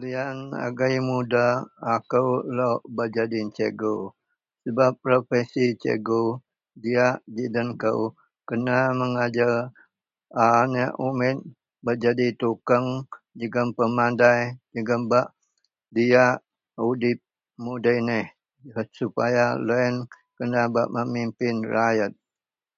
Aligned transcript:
Liyan 0.00 0.38
agei 0.66 0.96
mudak 1.08 1.54
akou 1.92 2.30
lok 2.56 2.80
bak 2.94 3.08
nyadin 3.14 3.48
cikgu 3.56 3.94
sebap 4.60 4.92
profesi 5.04 5.64
cikgu 5.82 6.22
diyak 6.82 7.16
ji 7.34 7.44
den 7.54 7.68
kou 7.82 8.02
kena 8.48 8.76
mengajer 8.98 9.54
aneak 10.44 10.92
umit 11.06 11.38
bak 11.84 11.96
nyadi 12.02 12.28
tukeng 12.40 12.88
jegem 13.38 13.68
pemandai 13.76 14.40
jegem 14.72 15.02
bak 15.10 15.28
diyak 15.94 16.34
udip 16.88 17.18
mudei 17.64 18.00
neh 18.08 18.26
sepaya 18.96 19.46
loyen 19.66 19.96
kena 20.36 20.60
bak 20.74 20.88
memimpin 20.94 21.54
rakyat. 21.74 22.12